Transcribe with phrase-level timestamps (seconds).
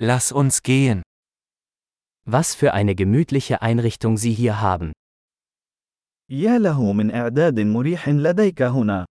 [0.00, 1.02] Lass uns gehen.
[2.24, 4.92] Was für eine gemütliche Einrichtung Sie hier haben.
[6.30, 9.06] يا له من إعداد مريح لديك هنا.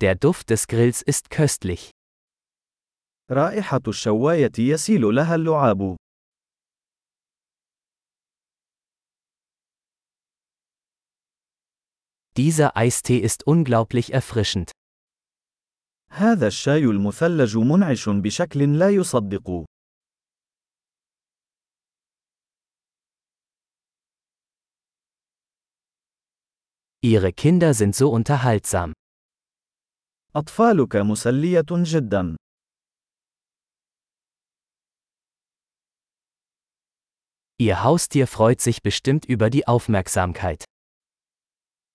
[0.00, 1.90] Der Duft des Grills ist köstlich.
[3.30, 5.96] رائحة الشواية يسيل لها اللعاب.
[12.37, 14.71] Dieser Eistee ist unglaublich erfrischend.
[16.11, 19.65] هذا الشاي المثلج منعش بشكل لا يصدق.
[27.03, 28.93] Ihre Kinder sind so unterhaltsam.
[30.35, 32.35] أطفالك مسلية جدا.
[37.59, 40.65] Ihr Haustier freut sich bestimmt über die Aufmerksamkeit.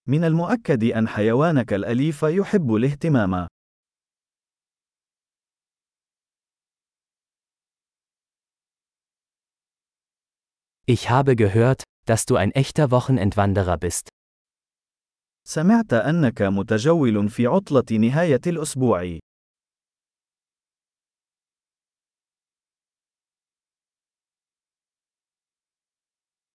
[0.08, 3.46] من المؤكد أن حيوانك الأليف يحب الاهتمام.
[10.86, 14.08] Ich habe gehört, dass du ein echter Wochenendwanderer bist.
[15.44, 19.18] سمعت أنك متجول في عطلة نهاية الأسبوع.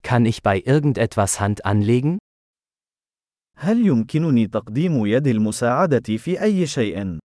[0.03, 2.17] Kann ich bei irgendetwas Hand anlegen?
[3.62, 7.18] هل يمكنني تقديم يد المساعدة في أي شيء؟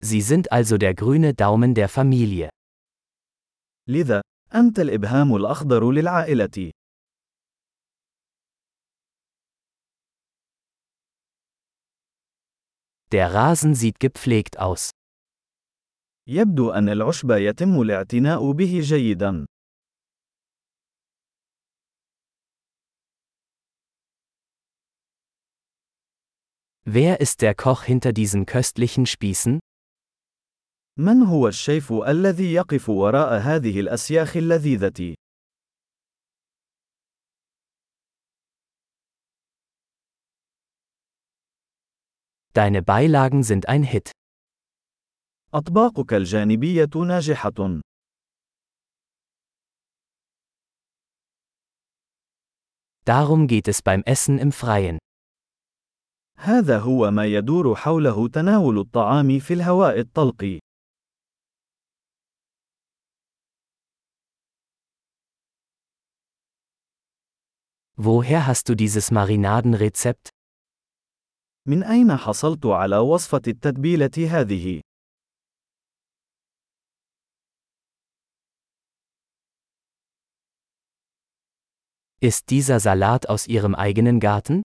[0.00, 2.50] Sie sind also der grüne Daumen der Familie.
[3.88, 4.20] لذا،
[4.54, 6.70] أنت الإبهام الأخضر للعائلة.
[13.12, 14.90] Der Rasen sieht gepflegt aus.
[16.27, 19.45] يبدو أن العشب يتم الاعتناء به جيدا.
[26.85, 29.59] Wer ist der Koch hinter diesen köstlichen Spießen?
[30.99, 35.15] من هو الشيف الذي يقف وراء هذه الأسياخ اللذيذة؟
[42.53, 44.11] Deine Beilagen sind ein Hit.
[45.54, 47.80] أطباقك الجانبية ناجحة.
[53.04, 54.98] Darum geht es beim Essen im Freien.
[56.38, 60.58] هذا هو ما يدور حوله تناول الطعام في الهواء الطلق.
[67.96, 70.28] Woher hast du dieses Marinadenrezept?
[71.68, 74.80] من أين حصلت على وصفة التتبيلة هذه؟
[82.23, 84.63] Ist dieser Salat aus Ihrem eigenen Garten?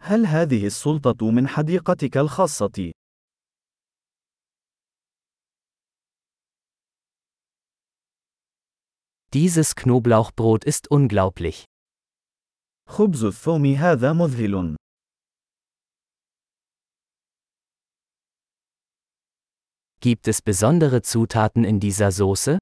[0.00, 2.92] هل هذه السلطة من حديقتك الخاصة؟
[9.34, 11.64] Dieses Knoblauchbrot ist unglaublich.
[12.88, 14.76] خبز الثوم هذا مذهل.
[20.00, 22.58] Gibt es besondere Zutaten in dieser Soße?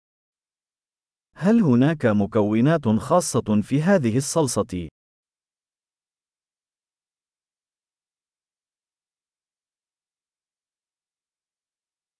[1.36, 4.88] هل هناك مكونات خاصة في هذه الصلصة؟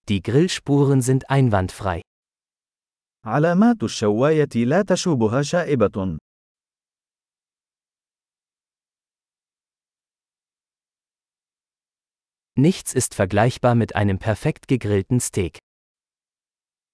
[0.08, 2.00] Die Grillspuren sind einwandfrei.
[3.24, 6.18] علامات الشواية لا تشوبها شائبة.
[12.56, 15.58] Nichts ist vergleichbar mit einem perfekt gegrillten Steak.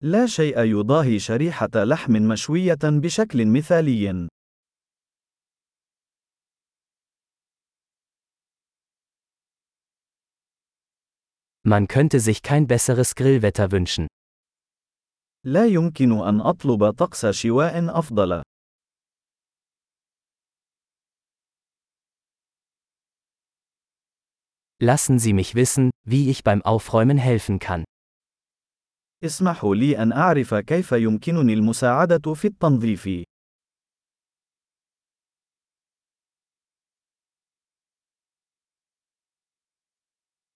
[0.03, 4.29] لا شيء يضاهي شريحة لحم مشوية بشكل مثالي.
[11.65, 14.07] Man könnte sich kein besseres Grillwetter wünschen.
[15.45, 18.43] لا يمكن أن أطلب طقس شواء أفضل.
[24.79, 27.85] Lassen Sie mich wissen, wie ich beim Aufräumen helfen kann.
[29.24, 33.10] اسمحوا لي أن أعرف كيف يمكنني المساعدة في التنظيف.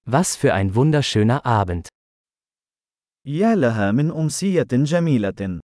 [0.07, 1.87] Was für ein wunderschöner Abend.
[3.27, 5.59] يا لها من أمسية جميلة.